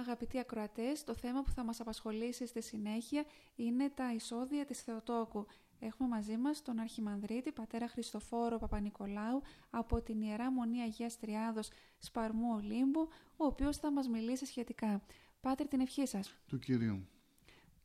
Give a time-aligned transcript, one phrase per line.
[0.00, 3.24] Αγαπητοί ακροατές, το θέμα που θα μας απασχολήσει στη συνέχεια
[3.56, 5.46] είναι τα εισόδια της Θεοτόκου.
[5.80, 11.68] Έχουμε μαζί μας τον Αρχιμανδρίτη, πατέρα Χριστοφόρο Παπα-Νικολάου, από την Ιερά Μονή Αγίας Τριάδος
[11.98, 15.02] Σπαρμού Ολύμπου, ο οποίος θα μας μιλήσει σχετικά.
[15.40, 16.34] Πάτερ, την ευχή σας.
[16.48, 17.06] Του Κυρίου.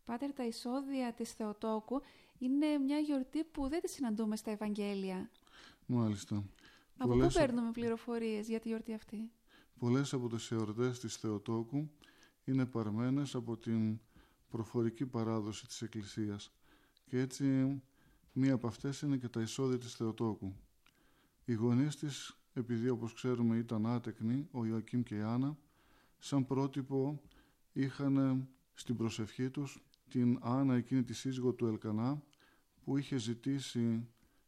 [0.06, 2.02] Πάτερ, τα εισόδια της Θεοτόκου
[2.38, 5.30] είναι μια γιορτή που δεν τη συναντούμε στα Ευαγγέλια.
[5.86, 6.44] Μάλιστα.
[6.98, 9.30] Από πού παίρνουμε πληροφορίες για τη γιορτή αυτή;
[9.80, 11.90] Πολλές από τις εορτές της Θεοτόκου
[12.46, 14.00] είναι παρμένες από την
[14.50, 16.54] προφορική παράδοση της Εκκλησίας
[17.06, 17.46] και έτσι
[18.34, 20.56] μία από αυτές είναι και τα εισόδια της Θεοτόκου.
[21.46, 25.58] Οι γονείς της, επειδή όπως ξέρουμε ήταν άτεκνοι, ο Ιωακήμ και η Άννα,
[26.20, 27.22] σαν πρότυπο
[27.74, 32.24] είχαν στην προσευχή τους την Άννα εκείνη τη σύζυγο του Ελκανά
[32.84, 34.08] που είχε ζητήσει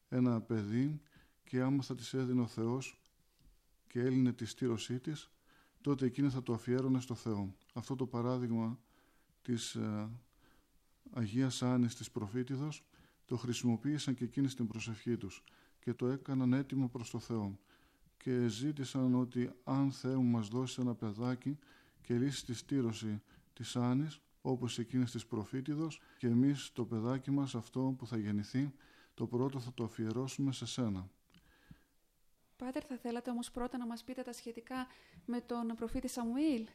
[0.10, 1.02] ένα παιδί
[1.44, 3.02] και άμα θα της έδινε ο Θεός
[3.88, 5.32] και έλυνε τη στήρωσή της
[5.82, 7.56] τότε εκείνη θα το αφιέρωνε στο Θεό.
[7.78, 8.80] Αυτό το παράδειγμα
[9.42, 10.10] της ε,
[11.12, 12.84] Αγίας Άνης της Προφήτηδος
[13.26, 15.44] το χρησιμοποίησαν και εκείνοι στην προσευχή τους
[15.80, 17.60] και το έκαναν έτοιμο προς το Θεό
[18.18, 21.58] και ζήτησαν ότι αν Θεέ μου μας δώσει ένα παιδάκι
[22.02, 23.22] και λύσει τη στήρωση
[23.54, 28.74] της Άνης όπως εκείνης της Προφήτηδος και εμείς το παιδάκι μας αυτό που θα γεννηθεί
[29.14, 31.10] το πρώτο θα το αφιερώσουμε σε σένα.
[32.56, 34.88] Πάτερ, θα θέλατε όμως πρώτα να μας πείτε τα σχετικά
[35.26, 36.68] με τον προφήτη Σαμουήλ;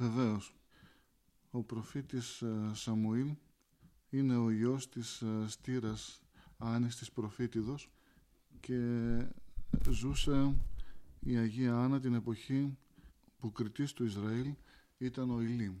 [0.00, 0.54] Βεβαίως.
[1.50, 3.34] Ο προφήτης ε, Σαμουήλ
[4.10, 6.22] είναι ο γιος της ε, στήρας
[6.58, 7.90] Άνης της Προφήτηδος
[8.60, 8.78] και
[9.88, 10.56] ζούσε
[11.20, 12.76] η Αγία Άννα την εποχή
[13.38, 14.54] που κριτής του Ισραήλ
[14.98, 15.74] ήταν ο Ηλίμ.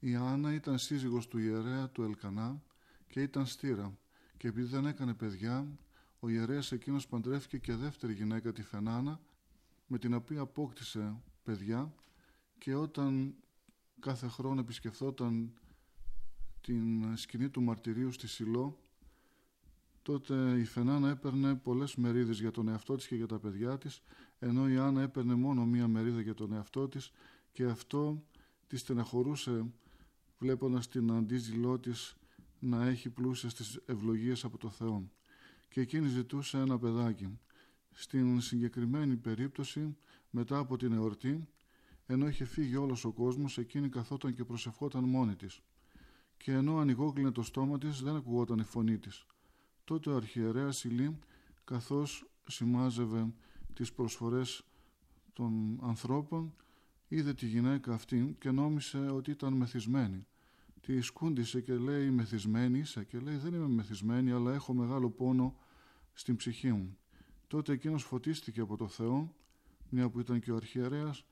[0.00, 2.62] Η Άννα ήταν σύζυγος του ιερέα του Ελκανά
[3.08, 3.98] και ήταν στήρα
[4.36, 5.78] και επειδή δεν έκανε παιδιά
[6.20, 9.20] ο ιερέας εκείνος παντρεύτηκε και δεύτερη γυναίκα τη Φενάνα
[9.86, 11.94] με την οποία απόκτησε παιδιά
[12.60, 13.34] και όταν
[14.00, 15.52] κάθε χρόνο επισκεφθόταν
[16.60, 18.78] την σκηνή του μαρτυρίου στη Σιλό
[20.02, 24.02] τότε η Φενάνα έπαιρνε πολλές μερίδες για τον εαυτό της και για τα παιδιά της
[24.38, 27.10] ενώ η Άννα έπαιρνε μόνο μία μερίδα για τον εαυτό της
[27.52, 28.24] και αυτό
[28.66, 29.72] τη στεναχωρούσε
[30.38, 32.16] βλέποντας την αντίζηλό της
[32.58, 35.10] να έχει πλούσιες τις ευλογίες από το Θεό
[35.68, 37.38] και εκείνη ζητούσε ένα παιδάκι.
[37.92, 39.96] Στην συγκεκριμένη περίπτωση,
[40.30, 41.48] μετά από την εορτή,
[42.10, 45.60] ενώ είχε φύγει όλος ο κόσμος, εκείνη καθόταν και προσευχόταν μόνη της.
[46.36, 49.26] Και ενώ ανοιγόκλεινε το στόμα της, δεν ακουγόταν η φωνή της.
[49.84, 51.18] Τότε ο αρχιερέας Ηλί,
[51.64, 53.32] καθώς σημάζευε
[53.74, 54.64] τις προσφορές
[55.32, 56.54] των ανθρώπων,
[57.08, 60.26] είδε τη γυναίκα αυτή και νόμισε ότι ήταν μεθυσμένη
[60.80, 65.56] τη σκούντισε και λέει μεθυσμένη είσαι και λέει δεν είμαι μεθυσμένη αλλά έχω μεγάλο πόνο
[66.12, 66.98] στην ψυχή μου.
[67.46, 69.34] Τότε εκείνος φωτίστηκε από το Θεό
[69.88, 71.24] μια που ήταν και ο αρχιερέας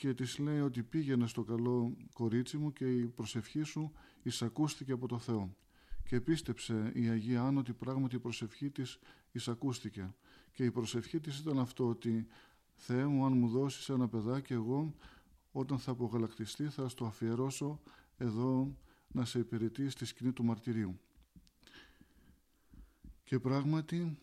[0.00, 5.08] και της λέει ότι πήγαινε στο καλό κορίτσι μου και η προσευχή σου εισακούστηκε από
[5.08, 5.56] το Θεό.
[6.04, 8.98] Και πίστεψε η Αγία Άννα ότι πράγματι η προσευχή της
[9.32, 10.14] εισακούστηκε.
[10.52, 12.26] Και η προσευχή της ήταν αυτό ότι
[12.74, 14.94] Θεέ μου αν μου δώσεις ένα παιδάκι εγώ
[15.52, 17.80] όταν θα απογαλακτιστεί θα στο αφιερώσω
[18.16, 18.76] εδώ
[19.12, 21.00] να σε υπηρετεί στη σκηνή του μαρτυρίου.
[23.24, 24.18] Και πράγματι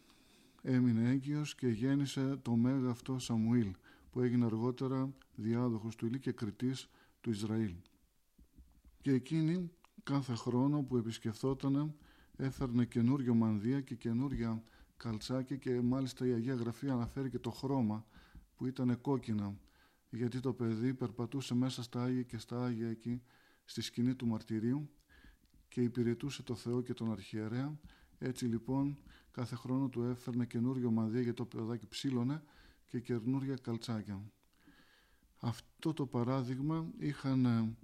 [0.62, 3.74] έμεινε έγκυος και γέννησε το μέγα αυτό Σαμουήλ
[4.12, 6.90] που έγινε αργότερα διάδοχος του Ηλί και κριτής
[7.22, 7.76] του Ισραήλ.
[9.02, 9.72] Και εκείνη
[10.04, 11.96] κάθε χρόνο που επισκεφθόταν
[12.38, 14.64] έφερνε καινούριο μανδύα και καινούρια
[14.98, 18.06] καλτσάκια και μάλιστα η Αγία Γραφή αναφέρει και το χρώμα
[18.56, 19.56] που ήταν κόκκινα
[20.10, 23.22] γιατί το παιδί περπατούσε μέσα στα Άγια και στα Άγια εκεί
[23.66, 24.90] στη σκηνή του μαρτυρίου
[25.68, 27.80] και υπηρετούσε το Θεό και τον αρχιερέα.
[28.18, 28.98] Έτσι λοιπόν
[29.32, 32.44] κάθε χρόνο του έφερνε καινούριο μαδί για το παιδάκι ψήλωνε
[32.88, 34.32] και καινούρια καλτσάκια.
[35.40, 37.76] Αυτό το παράδειγμα είχαν ε,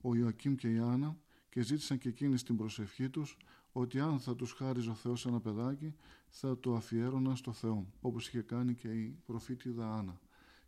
[0.00, 1.18] ο Ιωακήμ και η Άννα
[1.50, 3.36] και ζήτησαν και εκείνοι στην προσευχή τους
[3.72, 5.94] ότι αν θα τους χάριζε ο Θεός ένα παιδάκι
[6.28, 10.20] θα το αφιέρωναν στο Θεό όπως είχε κάνει και η προφήτηδα Άννα.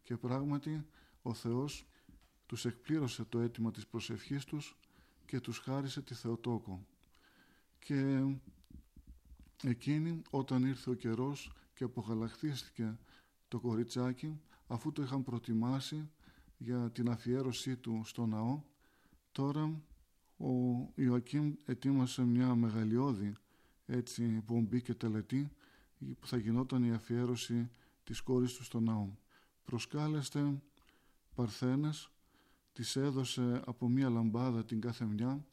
[0.02, 0.86] Και πράγματι
[1.22, 1.86] ο Θεός
[2.46, 4.78] τους εκπλήρωσε το αίτημα της προσευχής τους
[5.26, 6.86] και τους χάρισε τη Θεοτόκο.
[7.78, 8.24] Και
[9.62, 12.98] εκείνη όταν ήρθε ο καιρός και απογαλακτίστηκε
[13.48, 16.10] το κοριτσάκι αφού το είχαν προτιμάσει
[16.58, 18.62] για την αφιέρωσή του στο ναό
[19.32, 19.82] τώρα
[20.36, 20.46] ο
[20.94, 23.34] Ιωακήμ ετοίμασε μια μεγαλειώδη
[23.86, 25.50] έτσι πομπή και τελετή
[26.20, 27.70] που θα γινόταν η αφιέρωση
[28.04, 29.08] της κόρης του στο ναό.
[29.64, 30.62] Προσκάλεστε
[31.34, 32.10] παρθένες
[32.72, 35.46] της έδωσε από μία λαμπάδα την κάθε μια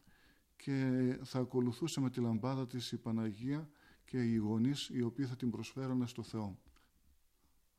[0.55, 3.69] και θα ακολουθούσε με τη λαμπάδα της η Παναγία
[4.05, 6.57] και οι γονείς οι οποίοι θα την προσφέρανε στο Θεό.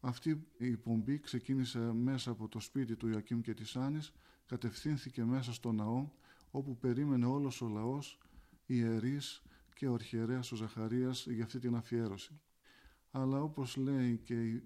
[0.07, 4.13] Αυτή η πομπή ξεκίνησε μέσα από το σπίτι του Ιωακήμ και της Άνης,
[4.47, 6.09] κατευθύνθηκε μέσα στο ναό,
[6.51, 8.19] όπου περίμενε όλος ο λαός,
[8.67, 9.43] ιερείς
[9.75, 12.41] και ο αρχιερέας ο Ζαχαρίας για αυτή την αφιέρωση.
[13.11, 14.63] Αλλά όπως λέει και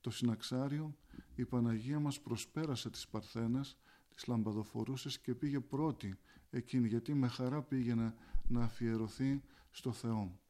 [0.00, 0.96] το συναξάριο,
[1.34, 3.78] η Παναγία μας προσπέρασε τις Παρθένες,
[4.14, 6.18] τις λαμπαδοφορούσες και πήγε πρώτη
[6.50, 8.14] εκείνη, γιατί με χαρά πήγαινε
[8.48, 10.40] να αφιερωθεί στο Θεό.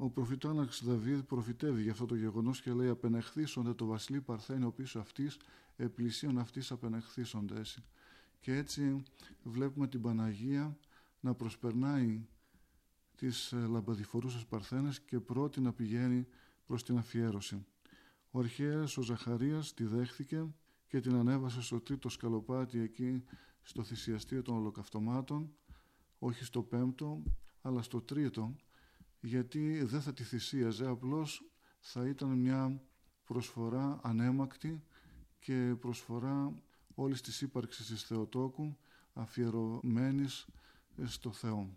[0.00, 4.98] Ο προφητάναξ Δαβίδ προφητεύει για αυτό το γεγονός και λέει «Απενεχθήσονται το βασιλεί Παρθένιο πίσω
[4.98, 5.36] αυτής,
[5.76, 7.84] επλησίων αυτής απενεχθήσονται εσύ».
[8.40, 9.02] Και έτσι
[9.42, 10.78] βλέπουμε την Παναγία
[11.20, 12.26] να προσπερνάει
[13.16, 16.26] τις ε, λαμπαδιφορούσες Παρθένες και πρώτη να πηγαίνει
[16.66, 17.66] προς την αφιέρωση.
[18.30, 20.46] Ο αρχαίος ο Ζαχαρίας τη δέχθηκε
[20.86, 23.24] και την ανέβασε στο τρίτο σκαλοπάτι εκεί
[23.62, 25.52] στο θυσιαστήριο των ολοκαυτωμάτων,
[26.18, 27.22] όχι στο πέμπτο,
[27.62, 28.54] αλλά στο τρίτο,
[29.20, 31.50] γιατί δεν θα τη θυσίαζε, απλώς
[31.80, 32.82] θα ήταν μια
[33.24, 34.82] προσφορά ανέμακτη
[35.38, 36.62] και προσφορά
[36.94, 38.76] όλης της ύπαρξης της Θεοτόκου
[39.12, 40.46] αφιερωμένης
[41.04, 41.76] στο Θεό.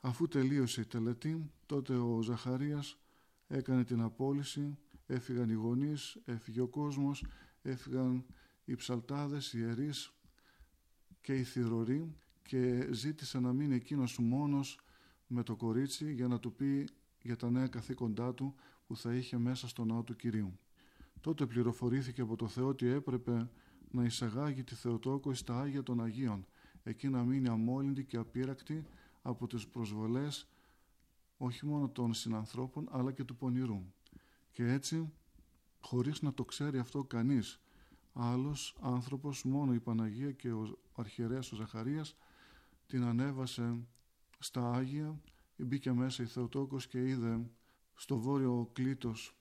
[0.00, 2.98] Αφού τελείωσε η τελετή, τότε ο Ζαχαρίας
[3.46, 7.24] έκανε την απόλυση, έφυγαν οι γονείς, έφυγε ο κόσμος,
[7.62, 8.26] έφυγαν
[8.64, 10.12] οι ψαλτάδες, οι ιερείς
[11.20, 14.80] και οι θηροροί και ζήτησε να μείνει εκείνος μόνος
[15.26, 16.88] με το κορίτσι για να του πει
[17.22, 18.54] για τα νέα καθήκοντά του
[18.86, 20.58] που θα είχε μέσα στο ναό του Κυρίου.
[21.20, 23.50] Τότε πληροφορήθηκε από το Θεό ότι έπρεπε
[23.90, 26.46] να εισαγάγει τη Θεοτόκο στα Άγια των Αγίων,
[26.82, 28.84] εκεί να μείνει αμόλυντη και απείρακτη
[29.22, 30.48] από τις προσβολές
[31.36, 33.82] όχι μόνο των συνανθρώπων αλλά και του πονηρού.
[34.50, 35.12] Και έτσι,
[35.80, 37.60] χωρίς να το ξέρει αυτό κανείς,
[38.12, 42.16] άλλος άνθρωπος, μόνο η Παναγία και ο αρχιερέας ο Ζαχαρίας
[42.86, 43.86] την ανέβασε
[44.44, 45.20] στα Άγια,
[45.56, 47.50] μπήκε μέσα η Θεοτόκος και είδε
[47.94, 49.36] στο βόρειο κλήτος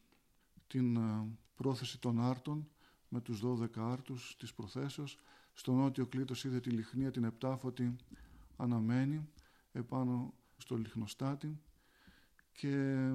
[0.68, 2.70] την ε, πρόθεση των άρτων
[3.08, 5.18] με τους 12 άρτους της προθέσεως.
[5.54, 7.96] Στο νότιο κλήτος είδε τη λιχνία την επτάφωτη
[8.56, 9.30] αναμένη
[9.72, 11.60] επάνω στο λιχνοστάτη
[12.52, 13.10] και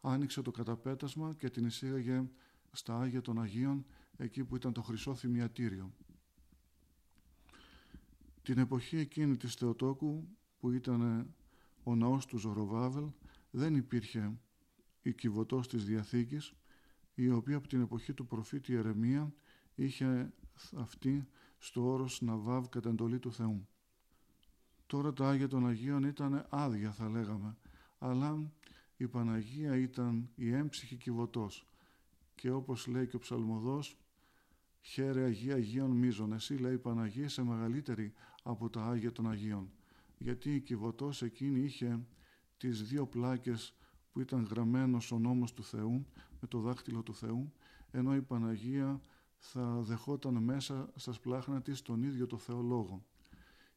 [0.00, 2.24] άνοιξε το καταπέτασμα και την εισήγαγε
[2.72, 5.92] στα Άγια των Αγίων εκεί που ήταν το χρυσό θυμιατήριο.
[8.46, 10.28] Την εποχή εκείνη της Θεοτόκου
[10.58, 11.26] που ήταν
[11.82, 13.10] ο ναός του Ζωροβάβελ
[13.50, 14.38] δεν υπήρχε
[15.02, 16.54] η κυβωτός της Διαθήκης
[17.14, 19.32] η οποία από την εποχή του προφήτη Ερεμία
[19.74, 20.32] είχε
[20.76, 21.28] αυτή
[21.58, 23.68] στο όρος Ναβάβ κατά εντολή του Θεού.
[24.86, 27.56] Τώρα τα Άγια των Αγίων ήταν άδεια θα λέγαμε,
[27.98, 28.52] αλλά
[28.96, 31.66] η Παναγία ήταν η έμψυχη κυβωτός
[32.34, 33.96] και όπως λέει και ο ψαλμοδός
[34.80, 38.12] «Χαίρε Αγία Αγίων μίζων, εσύ λέει η Παναγία είσαι μεγαλύτερη
[38.46, 39.70] από τα Άγια των Αγίων»
[40.18, 42.06] γιατί η κυβωτός εκείνη είχε
[42.56, 43.74] τις δύο πλάκες
[44.12, 46.06] που ήταν γραμμένος ο νόμος του Θεού
[46.40, 47.52] με το δάχτυλο του Θεού
[47.90, 49.00] ενώ η Παναγία
[49.38, 53.04] θα δεχόταν μέσα στα σπλάχνα της τον ίδιο το Θεό Λόγο.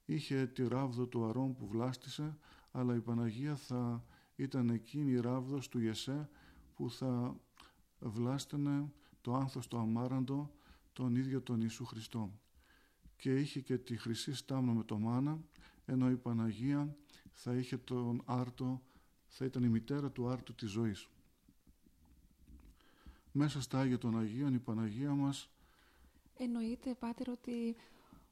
[0.06, 2.38] Είχε τη ράβδο του Αρών που βλάστησε
[2.72, 4.04] αλλά η Παναγία θα
[4.36, 6.30] ήταν εκείνη η ράβδος του Ιεσέ
[6.75, 7.39] που θα
[8.00, 8.92] βλάστενε
[9.22, 10.51] το άνθος το αμάραντο
[10.94, 12.31] τον ίδιο τον Ιησού Χριστό.
[13.19, 15.39] Και είχε και τη χρυσή στάμνα με το μάνα
[15.86, 16.95] ενώ η Παναγία
[17.31, 18.81] θα είχε τον άρτο,
[19.27, 21.07] θα ήταν η μητέρα του άρτου της ζωής.
[23.31, 25.50] Μέσα στα Άγια των Αγίων η Παναγία μας
[26.38, 27.75] Εννοείται, Πάτερ, ότι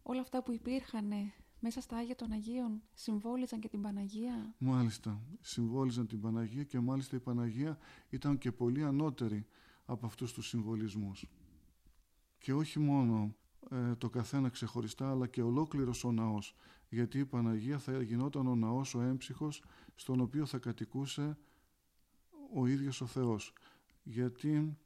[0.04, 6.08] όλα αυτά που υπήρχαν μέσα στα Άγια των Αγίων συμβόλιζαν και την Παναγία; Μάλιστα, συμβόλιζαν
[6.08, 7.78] την Παναγία και μάλιστα η Παναγία
[8.10, 9.46] ήταν και πολύ ανώτερη
[9.86, 11.26] από αυτούς τους συμβολισμούς.
[12.38, 13.47] Και όχι μόνο ε,
[13.98, 16.56] το καθένα ξεχωριστά αλλά και ολόκληρος ο ναός.
[16.90, 19.64] Γιατί η Παναγία θα γινόταν ο ναός ο έμψυχος
[19.96, 21.38] στον οποίο θα κατοικούσε
[22.54, 23.54] ο ίδιος ο Θεός.
[24.04, 24.78] Γιατί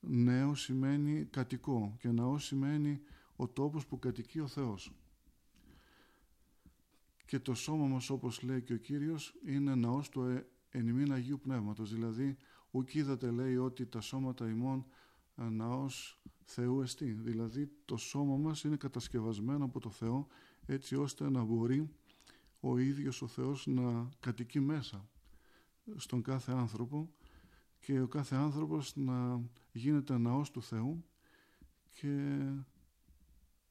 [0.00, 3.00] νέο σημαίνει κατοικό και ναός σημαίνει
[3.36, 4.92] ο τόπος που κατοικεί ο Θεός.
[7.26, 11.40] Και το σώμα μας όπως λέει και ο Κύριος είναι ναός του ε, ενημείν Αγίου
[11.40, 11.92] Πνεύματος.
[11.92, 12.36] Δηλαδή
[12.70, 14.86] ουκ είδατε λέει ότι τα σώματα ημών
[15.36, 20.26] ε, ναός Θεού εστί δηλαδή το σώμα μας είναι κατασκευασμένο από το Θεό
[20.66, 21.90] έτσι ώστε να μπορεί
[22.60, 25.08] ο ίδιος ο Θεός να κατοικεί μέσα
[25.96, 27.10] στον κάθε άνθρωπο
[27.80, 31.04] και ο κάθε άνθρωπος να γίνεται ναός του Θεού
[31.90, 32.42] και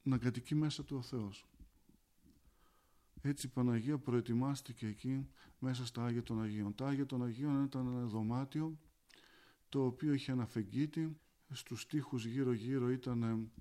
[0.03, 1.45] να κατοικεί μέσα του ο Θεός.
[3.21, 5.27] Έτσι η Παναγία προετοιμάστηκε εκεί
[5.59, 6.75] μέσα στα Άγια των Αγίων.
[6.75, 8.77] Τα Άγια των Αγίων ήταν ένα δωμάτιο
[9.69, 11.17] το οποίο είχε ένα φεγγίτι,
[11.51, 13.51] στους τοίχους γύρω γύρω ήταν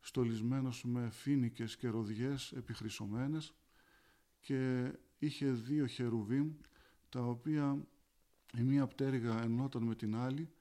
[0.00, 3.54] στολισμένος με φίνικες και ροδιές επιχρυσωμένες
[4.40, 6.52] και είχε δύο χερουβίμ
[7.08, 7.86] τα οποία
[8.58, 10.52] η μία πτέρυγα ενόταν με την άλλη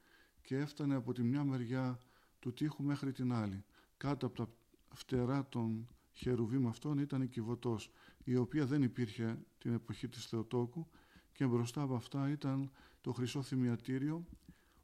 [0.41, 1.99] και έφτανε από τη μια μεριά
[2.39, 3.63] του τείχου μέχρι την άλλη.
[3.97, 4.51] Κάτω από τα
[4.93, 7.91] φτερά των χερουβίμ αυτών ήταν η Κιβωτός,
[8.23, 10.87] η οποία δεν υπήρχε την εποχή της Θεοτόκου
[11.31, 14.25] και μπροστά από αυτά ήταν το χρυσό θυμιατήριο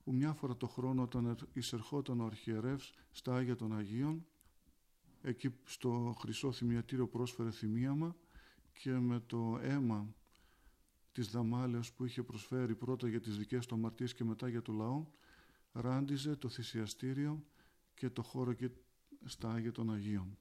[0.09, 4.25] που μια φορά το χρόνο όταν εισερχόταν ο αρχιερεύς στα Άγια των Αγίων
[5.21, 8.15] εκεί στο χρυσό θυμιατήριο πρόσφερε θυμίαμα
[8.73, 10.13] και με το αίμα
[11.11, 14.71] της δαμάλεως που είχε προσφέρει πρώτα για τις δικές του αμαρτίες και μετά για το
[14.71, 15.05] λαό
[15.71, 17.43] ράντιζε το θυσιαστήριο
[17.93, 18.69] και το χώρο και
[19.25, 20.37] στα Άγια των Αγίων.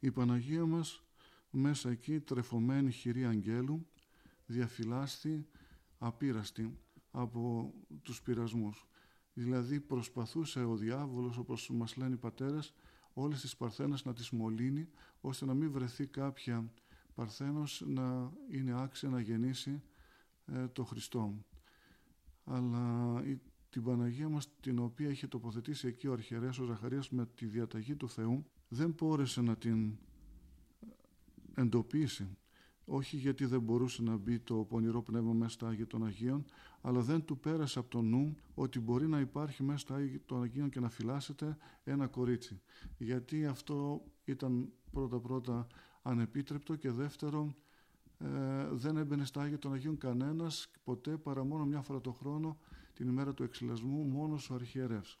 [0.00, 1.02] Η Παναγία μας
[1.50, 3.86] μέσα εκεί τρεφωμένη χειρή αγγέλου
[4.46, 5.46] διαφυλάστη
[5.98, 6.76] απείραστη
[7.12, 8.86] από τους πειρασμούς.
[9.32, 12.74] Δηλαδή προσπαθούσε ο διάβολος όπως μας λένε οι πατέρες
[13.12, 14.88] όλες τις παρθένες να τις μολύνει
[15.20, 16.72] ώστε να μην βρεθεί κάποια
[17.14, 19.82] παρθένος να είναι άξια να γεννήσει
[20.46, 21.44] ε, το Χριστό.
[22.44, 23.40] Αλλά η,
[23.70, 27.96] την Παναγία μας την οποία είχε τοποθετήσει εκεί ο αρχιερέας ο Ζαχαρίας με τη διαταγή
[27.96, 29.98] του Θεού δεν μπόρεσε να την
[31.54, 32.36] εντοπίσει
[32.84, 36.44] όχι γιατί δεν μπορούσε να μπει το πονηρό πνεύμα μέσα στα Άγια των Αγίων,
[36.80, 40.42] αλλά δεν του πέρασε από το νου ότι μπορεί να υπάρχει μέσα στα Άγια των
[40.42, 42.60] Αγίων και να φυλάσσεται ένα κορίτσι.
[42.98, 45.66] Γιατί αυτό ήταν πρώτα-πρώτα
[46.02, 47.54] ανεπίτρεπτο και δεύτερο
[48.18, 52.58] ε, δεν έμπαινε στα Άγια των Αγίων κανένας ποτέ παρά μόνο μια φορά το χρόνο
[52.92, 55.18] την ημέρα του εξυλασμού μόνος ο αρχιερεύς.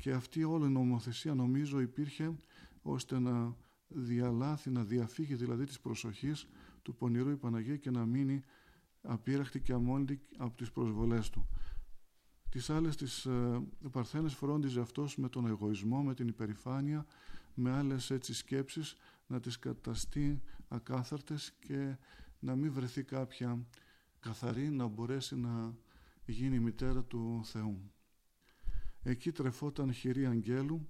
[0.00, 2.36] Και αυτή όλη η νομοθεσία νομίζω υπήρχε
[2.82, 3.56] ώστε να
[3.88, 6.48] διαλάθει, να διαφύγει δηλαδή της προσοχής
[6.86, 8.42] του πονηρού η Παναγία και να μείνει
[9.02, 11.48] απείραχτη και αμόλυντη από τις προσβολές του.
[12.48, 17.06] Τις άλλες τις ε, παρθένες φρόντιζε αυτός με τον εγωισμό, με την υπερηφάνεια,
[17.54, 21.96] με άλλες έτσι σκέψεις να τις καταστεί ακάθαρτες και
[22.38, 23.66] να μην βρεθεί κάποια
[24.20, 25.74] καθαρή να μπορέσει να
[26.26, 27.90] γίνει μητέρα του Θεού.
[29.02, 30.88] Εκεί τρεφόταν χειρή αγγέλου,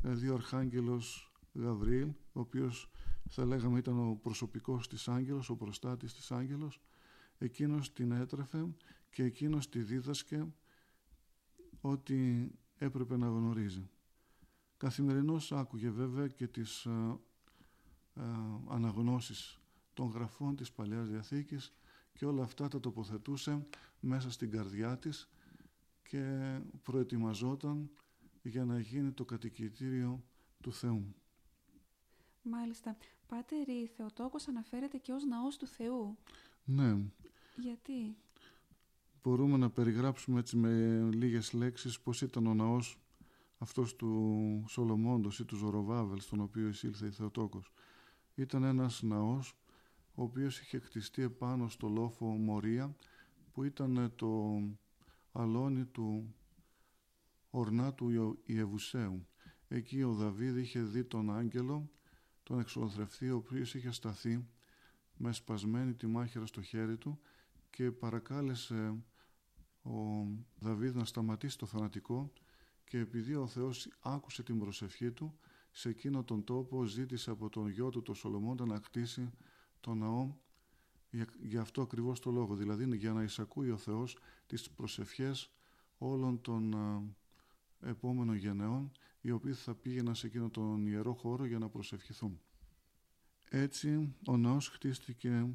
[0.00, 2.90] δηλαδή ο Αρχάγγελος Γαβρίλ, ο οποίος
[3.28, 6.80] θα λέγαμε ήταν ο προσωπικός της άγγελος, ο προστάτης της άγγελος,
[7.38, 8.66] εκείνος την έτρεφε
[9.10, 10.46] και εκείνος τη δίδασκε
[11.80, 13.90] ότι έπρεπε να γνωρίζει.
[14.76, 19.60] Καθημερινώς άκουγε βέβαια και τις α, ε, α, ε, αναγνώσεις
[19.94, 21.74] των γραφών της Παλαιάς Διαθήκης
[22.12, 23.66] και όλα αυτά τα τοποθετούσε
[24.00, 25.28] μέσα στην καρδιά της
[26.02, 27.90] και προετοιμαζόταν
[28.42, 30.24] για να γίνει το κατοικητήριο
[30.60, 31.14] του Θεού.
[32.42, 32.96] Μάλιστα.
[33.28, 36.16] Πάτερ, η Θεοτόκος αναφέρεται και ως ναός του Θεού.
[36.64, 36.96] Ναι.
[37.56, 38.16] Γιατί;
[39.24, 42.98] Μπορούμε να περιγράψουμε έτσι με λίγες λέξεις πώς ήταν ο ναός
[43.58, 47.72] αυτός του Σολομόντος ή του Ζωροβάβελ στον οποίο εισήλθε η Θεοτόκος.
[48.34, 49.56] Ήταν ένας ναός
[50.14, 52.96] ο οποίος είχε κτιστεί επάνω στο λόφο Μορία
[53.52, 54.60] που ήταν το
[55.32, 56.34] αλόνι του
[57.50, 59.26] ορνάτου Ιεβουσαίου.
[59.68, 61.90] Εκεί ο Δαβίδ είχε δει τον άγγελο
[62.44, 64.46] τον εξολοθρευτή ο οποίος είχε σταθεί
[65.16, 67.20] με σπασμένη τη μάχαιρα στο χέρι του
[67.70, 68.94] και παρακάλεσε
[69.82, 70.26] ο
[70.58, 72.32] Δαβίδ να σταματήσει το θανατικό
[72.84, 75.38] και επειδή ο Θεός άκουσε την προσευχή του
[75.70, 79.30] σε εκείνο τον τόπο ζήτησε από τον γιο του τον Σολομώντα να κτίσει
[79.80, 80.34] το ναό
[81.10, 82.54] για, για αυτό ακριβώς το λόγο.
[82.54, 85.50] Δηλαδή για να εισακούει ο Θεός τις προσευχές
[85.98, 86.74] όλων των
[87.80, 88.90] επόμενων γενεών
[89.24, 92.40] οι οποίοι θα πήγαιναν σε εκείνο τον ιερό χώρο για να προσευχηθούν.
[93.50, 95.54] Έτσι ο ναός χτίστηκε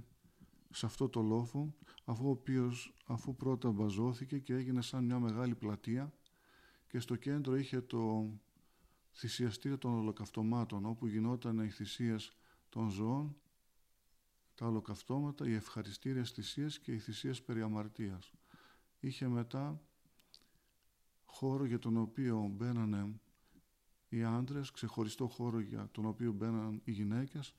[0.69, 1.73] σε αυτό το λόφο
[2.05, 6.13] αφού, ο οποίος, αφού πρώτα μπαζώθηκε και έγινε σαν μια μεγάλη πλατεία
[6.87, 8.33] και στο κέντρο είχε το
[9.11, 12.37] θυσιαστήριο των ολοκαυτωμάτων όπου γινόταν οι θυσίες
[12.69, 13.35] των ζώων
[14.55, 18.31] τα ολοκαυτώματα, οι ευχαριστήριες θυσίες και οι θυσίες περί αμαρτίας.
[18.99, 19.81] Είχε μετά
[21.25, 23.19] χώρο για τον οποίο μπαίνανε
[24.09, 27.53] οι άντρες, ξεχωριστό χώρο για τον οποίο μπαίναν οι γυναίκες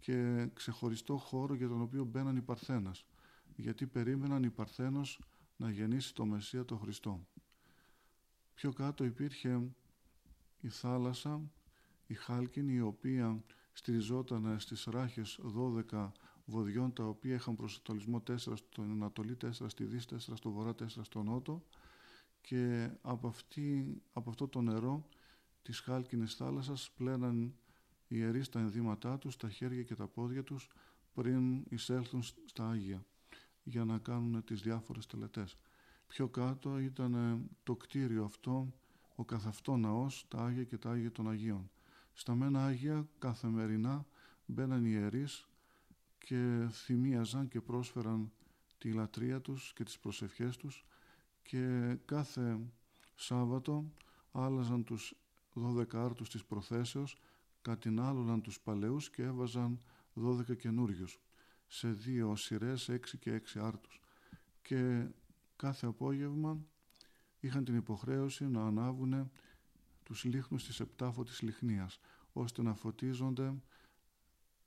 [0.00, 3.04] και ξεχωριστό χώρο για τον οποίο μπαίναν οι Παρθένας,
[3.56, 5.20] γιατί περίμεναν η Παρθένος
[5.56, 7.26] να γεννήσει το Μεσσία το Χριστό.
[8.54, 9.60] Πιο κάτω υπήρχε
[10.60, 11.40] η θάλασσα,
[12.06, 15.40] η χάλκινη, η οποία στηριζόταν στις ράχες
[15.90, 16.12] 12
[16.44, 20.86] βοδιών, τα οποία είχαν προσετολισμό 4 στον Ανατολή, 4 στη Δύση, 4 στο Βορρά, 4
[21.02, 21.62] στο Νότο
[22.40, 25.08] και από, αυτή, από αυτό το νερό
[25.62, 27.54] της χάλκινης θάλασσας πλέναν
[28.08, 30.68] οι ιερείς τα ενδύματά τους, τα χέρια και τα πόδια τους
[31.14, 33.04] πριν εισέλθουν στα Άγια
[33.62, 35.56] για να κάνουν τις διάφορες τελετές.
[36.06, 38.72] Πιο κάτω ήταν το κτίριο αυτό,
[39.14, 41.70] ο καθαυτό ναός, τα Άγια και τα Άγια των Αγίων.
[42.12, 44.06] Στα μένα Άγια καθημερινά
[44.46, 45.48] μπαίναν οι ιερείς
[46.18, 48.32] και θυμίαζαν και πρόσφεραν
[48.78, 50.84] τη λατρεία τους και τις προσευχές τους
[51.42, 52.60] και κάθε
[53.14, 53.92] Σάββατο
[54.32, 55.14] άλλαζαν τους
[55.54, 57.16] 12 άρτους της προθέσεως,
[57.62, 59.80] κατηνάλωναν τους παλαιούς και έβαζαν
[60.14, 61.20] 12 καινούριους
[61.66, 64.00] σε δύο σειρές, 6 και 6 άρτους.
[64.62, 65.06] Και
[65.56, 66.64] κάθε απόγευμα
[67.40, 69.30] είχαν την υποχρέωση να ανάβουν
[70.02, 72.00] τους λίχνους της επτάφωτης λιχνίας,
[72.32, 73.54] ώστε να φωτίζονται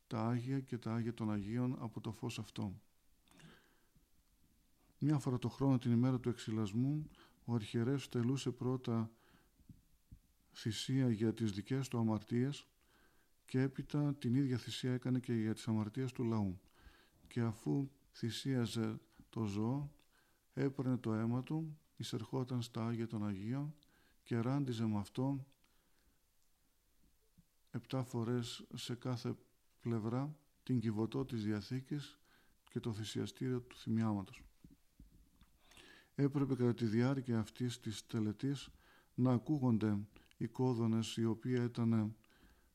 [0.08, 2.74] τα Άγια και τα Άγια των Αγίων από το φως αυτό.
[5.00, 7.10] Μια φορά το χρόνο την ημέρα του εξυλασμού
[7.46, 9.12] ο αρχιερέας τελούσε πρώτα
[10.56, 12.68] θυσία για τις δικές του αμαρτίες
[13.46, 16.60] και έπειτα την ίδια θυσία έκανε και για τις αμαρτίες του λαού.
[17.28, 19.92] Και αφού θυσίαζε το ζώο,
[20.54, 23.76] έπαιρνε το αίμα του, εισερχόταν στα Άγια των Αγίων
[24.24, 25.46] και ράντιζε με αυτό
[27.72, 29.36] επτά φορές σε κάθε
[29.82, 32.20] πλευρά την κυβωτό της Διαθήκης
[32.70, 34.44] και το θυσιαστήριο του θυμιάματος.
[36.16, 38.70] Έπρεπε κατά τη διάρκεια αυτής της τελετής
[39.14, 39.98] να ακούγονται
[40.38, 42.16] οι κόδωνες οι οποίοι ήταν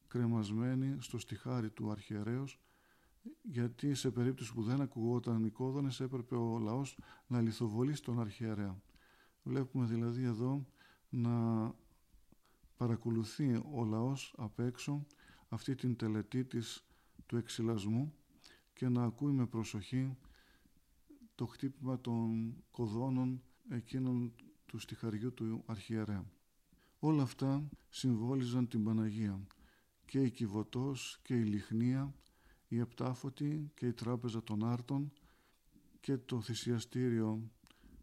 [0.08, 2.60] κρεμασμένοι στο στιχάρι του αρχιερέως
[3.42, 8.82] γιατί σε περίπτωση που δεν ακουγόταν οι κόδωνες έπρεπε ο λαός να λιθοβολήσει τον αρχιερέα.
[9.42, 10.66] Βλέπουμε δηλαδή εδώ
[11.08, 11.74] να
[12.76, 15.06] παρακολουθεί ο λαός απ' έξω
[15.48, 16.84] αυτή την τελετή της
[17.26, 18.14] του εξυλασμού
[18.72, 20.16] και να ακούει με προσοχή
[21.34, 24.32] το χτύπημα των κοδώνων εκείνων
[24.66, 26.24] του στιχαριού του αρχιερέα.
[27.02, 29.40] Όλα αυτά συμβόλιζαν την Παναγία
[30.04, 32.14] και η Κιβωτός και η Λιχνία,
[32.68, 35.12] η Επτάφωτη και η Τράπεζα των Άρτων
[36.00, 37.50] και το θυσιαστήριο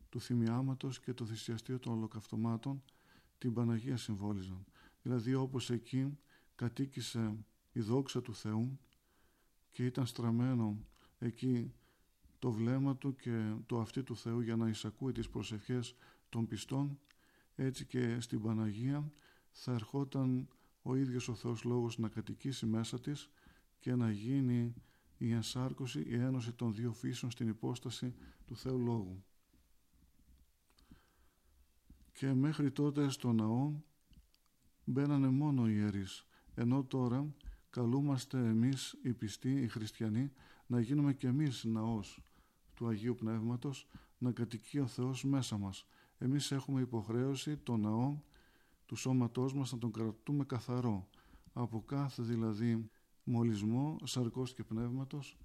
[0.10, 2.84] του Θυμιάματος και το θυσιαστήριο των Ολοκαυτωμάτων
[3.38, 4.66] την Παναγία συμβόλιζαν.
[5.02, 6.18] Δηλαδή όπως εκεί
[6.56, 7.38] κατοίκησε
[7.72, 8.80] η δόξα του Θεού
[9.72, 10.78] και ήταν στραμμένο
[11.20, 11.74] εκεί
[12.40, 15.96] το βλέμμα του και το αυτή του Θεού για να εισακούει τις προσευχές
[16.30, 17.00] των πιστών
[17.60, 19.12] έτσι και στην Παναγία
[19.52, 20.48] θα ερχόταν
[20.82, 23.30] ο ίδιος ο Θεός Λόγος να κατοικήσει μέσα της
[23.80, 24.74] και να γίνει
[25.18, 28.14] η ενσάρκωση, η ένωση των δύο φύσεων στην υπόσταση
[28.46, 29.24] του Θεού Λόγου.
[32.14, 33.74] Και μέχρι τότε στο ναό
[34.86, 37.36] μπαίνανε μόνο οι ιερείς, ενώ τώρα
[37.70, 40.32] καλούμαστε εμείς οι πιστοί, οι χριστιανοί,
[40.68, 42.22] να γίνουμε και εμείς ναός
[42.74, 45.86] του Αγίου Πνεύματος, να κατοικεί ο Θεός μέσα μας.
[46.18, 48.18] Εμείς έχουμε υποχρέωση το ναό
[48.86, 51.10] του σώματός μας να τον κρατούμε καθαρό,
[51.54, 52.90] από κάθε δηλαδή
[53.24, 55.38] μολυσμό σαρκός και πνεύματος,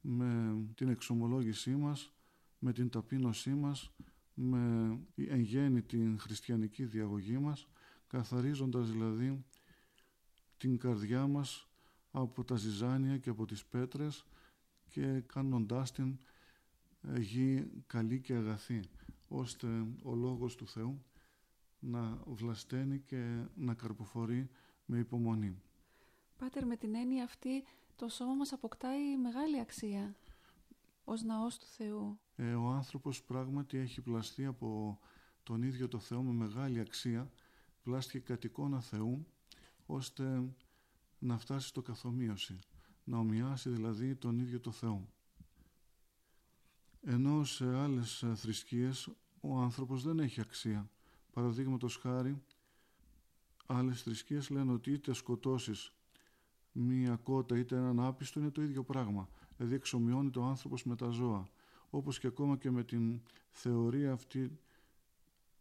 [0.00, 2.12] με την εξομολόγησή μας,
[2.58, 3.92] με την ταπείνωσή μας,
[4.34, 7.68] με εν γέννη την χριστιανική διαγωγή μας,
[8.06, 9.44] καθαρίζοντας δηλαδή
[10.56, 11.68] την καρδιά μας
[12.10, 14.26] από τα ζυζάνια και από τις πέτρες
[14.88, 16.18] και κάνοντάς την
[17.02, 18.80] ε, γη καλή και αγαθή,
[19.28, 21.02] ώστε ο Λόγος του Θεού
[21.78, 24.48] να βλασταίνει και να καρποφορεί
[24.86, 25.62] με υπομονή.
[26.38, 27.64] Πάτερ, με την έννοια αυτή
[27.96, 30.14] το σώμα μας αποκτάει μεγάλη αξία
[31.04, 32.18] ως ναός του Θεού.
[32.36, 34.98] Ε, ο άνθρωπος πράγματι έχει πλαστεί από
[35.42, 37.30] τον ίδιο το Θεό με μεγάλη αξία,
[37.82, 39.26] πλάστηκε κατ' εικόνα Θεού,
[39.86, 40.42] ώστε
[41.18, 42.58] να φτάσει στο καθομοίωση,
[43.04, 45.08] να ομοιάσει δηλαδή τον ίδιο το Θεό.
[47.02, 49.08] Ενώ σε άλλες θρησκείες
[49.40, 50.90] ο άνθρωπος δεν έχει αξία.
[51.32, 52.42] Παραδείγματος χάρη,
[53.66, 55.92] άλλες θρησκείες λένε ότι είτε σκοτώσεις
[56.72, 59.28] μία κότα είτε έναν άπιστο είναι το ίδιο πράγμα.
[59.56, 61.48] Δηλαδή εξομοιώνεται ο άνθρωπος με τα ζώα.
[61.90, 64.58] Όπως και ακόμα και με την θεωρία αυτή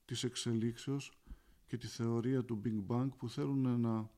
[0.06, 1.12] της εξελίξεως
[1.68, 4.10] και τη θεωρία του Big Bang που θέλουν να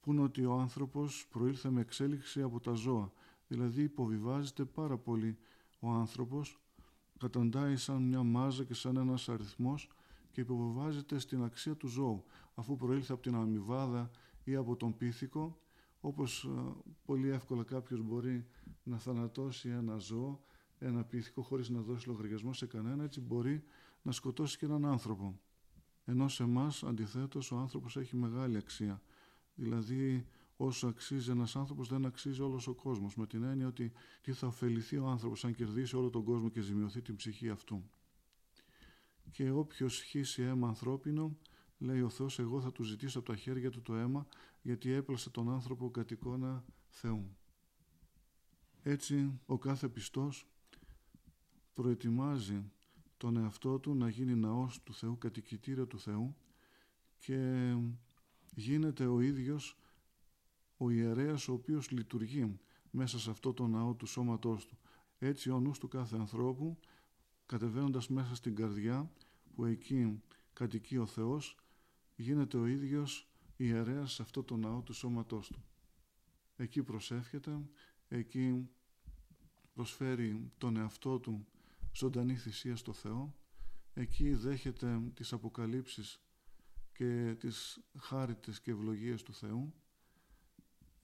[0.00, 3.12] πούν ότι ο άνθρωπος προήλθε με εξέλιξη από τα ζώα.
[3.48, 5.38] Δηλαδή υποβιβάζεται πάρα πολύ
[5.86, 6.58] ο άνθρωπος,
[7.18, 9.88] καταντάει σαν μια μάζα και σαν ένας αριθμός
[10.32, 12.24] και υποβιβάζεται στην αξία του ζώου.
[12.54, 14.10] Αφού προήλθε από την αμοιβάδα
[14.44, 15.58] ή από τον πίθηκο,
[16.00, 16.72] όπως ε,
[17.04, 18.46] πολύ εύκολα κάποιος μπορεί
[18.82, 20.40] να θανατώσει ένα ζώο,
[20.78, 23.62] ένα πίθηκο χωρίς να δώσει λογαριασμό σε κανένα, έτσι μπορεί
[24.02, 25.40] να σκοτώσει και έναν άνθρωπο.
[26.04, 29.02] Ενώ σε εμάς αντιθέτως ο άνθρωπος έχει μεγάλη αξία.
[29.54, 34.32] Δηλαδή όσο αξίζει ένας άνθρωπος δεν αξίζει όλος ο κόσμος με την έννοια ότι τι
[34.32, 37.90] θα ωφεληθεί ο άνθρωπος αν κερδίσει όλο τον κόσμο και ζημιωθεί την ψυχή αυτού.
[39.30, 41.36] Και όποιος χύσει αίμα ανθρώπινο
[41.78, 44.26] λέει ο Θεός εγώ θα του ζητήσω από τα χέρια του το αίμα
[44.62, 47.36] γιατί έπλασε τον άνθρωπο κατ' εικόνα Θεού.
[48.82, 50.48] Έτσι ο κάθε πιστός
[51.74, 52.70] προετοιμάζει
[53.16, 56.36] τον εαυτό του να γίνει ναός του Θεού, κατοικητήριο του Θεού
[57.18, 57.72] και
[58.54, 59.76] γίνεται ο ίδιος
[60.76, 62.58] ο ιερέας ο οποίος λειτουργεί
[62.90, 64.78] μέσα σε αυτό το ναό του σώματός του.
[65.18, 66.78] Έτσι ο νους του κάθε ανθρώπου,
[67.46, 69.10] κατεβαίνοντας μέσα στην καρδιά,
[69.54, 71.56] που εκεί κατοικεί ο Θεός,
[72.14, 75.64] γίνεται ο ίδιος ιερέας σε αυτό το ναό του σώματός του.
[76.56, 77.60] Εκεί προσεύχεται,
[78.08, 78.68] εκεί
[79.72, 81.46] προσφέρει τον εαυτό του
[81.92, 83.34] ζωντανή θυσία στο Θεό,
[83.94, 86.20] εκεί δέχεται τις αποκαλύψεις
[86.92, 89.74] και τις χάριτες και ευλογίες του Θεού,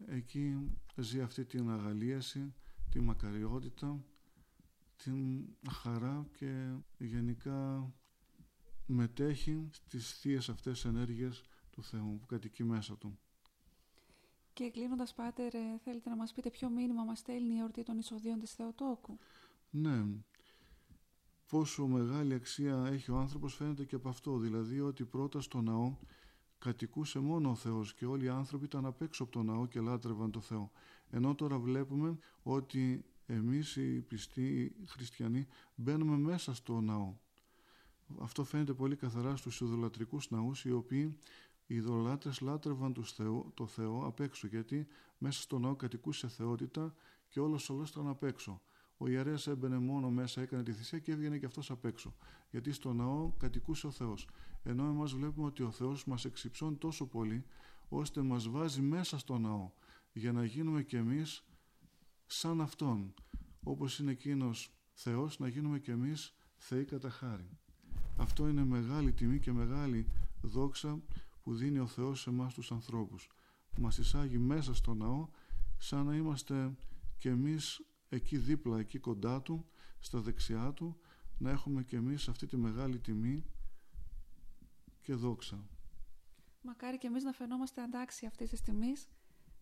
[0.06, 2.54] εκεί ζει αυτή την αγαλίαση,
[2.90, 4.04] τη μακαριότητα,
[4.96, 7.92] την χαρά και γενικά
[8.86, 13.18] μετέχει στις θείες αυτές ενέργειες του Θεού που κατοικεί μέσα του.
[14.52, 17.98] Και κλείνοντας, Πάτερ, ε, θέλετε να μας πείτε ποιο μήνυμα μας στέλνει η εορτή των
[17.98, 19.18] εισοδείων της Θεοτόκου;
[19.70, 20.04] Ναι.
[21.48, 24.38] Πόσο μεγάλη αξία έχει ο άνθρωπος φαίνεται και από αυτό.
[24.38, 25.96] Δηλαδή ότι πρώτα στο ναό
[26.62, 29.80] κατοικούσε μόνο ο Θεός και όλοι οι άνθρωποι ήταν απ' έξω από το ναό και
[29.80, 30.70] λάτρευαν το Θεό.
[31.10, 37.14] Ενώ τώρα βλέπουμε ότι εμείς οι πιστοί οι χριστιανοί μπαίνουμε μέσα στο ναό.
[38.20, 41.18] Αυτό φαίνεται πολύ καθαρά στους ιδωλατρικούς ναούς οι οποίοι
[41.66, 44.86] οι ειδωλάτρες λάτρευαν τους Θεό, το Θεό απ' έξω γιατί
[45.18, 46.94] μέσα στο ναό κατοικούσε θεότητα
[47.28, 48.60] και όλος όλος ήταν απ' έξω.
[49.02, 52.14] Ο ιερέας έμπαινε μόνο μέσα, έκανε τη θυσία και έβγαινε και αυτός απ' έξω.
[52.50, 54.28] Γιατί στο ναό κατοικούσε ο Θεός.
[54.62, 57.44] Ενώ εμάς βλέπουμε ότι ο Θεός μας εξυψώνει τόσο πολύ,
[57.88, 59.70] ώστε μας βάζει μέσα στο ναό
[60.12, 61.44] για να γίνουμε κι εμείς
[62.26, 63.14] σαν αυτόν.
[63.62, 67.48] Όπως είναι εκείνος Θεός, να γίνουμε κι εμείς θεοί κατά χάρη.
[68.16, 70.06] Αυτό είναι μεγάλη τιμή και μεγάλη
[70.42, 71.02] δόξα
[71.42, 73.28] που δίνει ο Θεός σε εμάς τους ανθρώπους.
[73.78, 75.28] Μας εισάγει μέσα στο ναό
[75.78, 76.76] σαν να είμαστε
[77.18, 77.80] και εμείς
[78.12, 79.66] εκεί δίπλα, εκεί κοντά Του,
[79.98, 81.00] στα δεξιά Του,
[81.38, 83.44] να έχουμε και εμείς αυτή τη μεγάλη τιμή
[85.00, 85.66] και δόξα.
[86.62, 89.08] Μακάρι και εμείς να φαινόμαστε αντάξια αυτής της τιμής,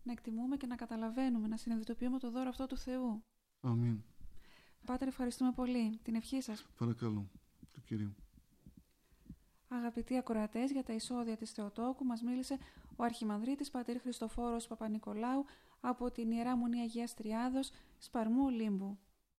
[0.03, 3.23] να εκτιμούμε και να καταλαβαίνουμε, να συνειδητοποιούμε το δώρο αυτό του Θεού.
[3.61, 4.03] Αμήν.
[4.85, 5.99] Πάτερ, ευχαριστούμε πολύ.
[6.03, 6.65] Την ευχή σας.
[6.77, 7.29] Παρακαλώ,
[7.71, 8.15] του Κυρίου.
[9.67, 12.57] Αγαπητοί ακροατές, για τα εισόδια της Θεοτόκου μας μίλησε
[12.95, 15.45] ο Αρχιμανδρίτης Πατήρ Χριστοφόρος Παπα-Νικολάου
[15.79, 17.71] από την Ιερά Μονή Αγίας Τριάδος,
[18.03, 18.97] Σπαρμού Λίμπου.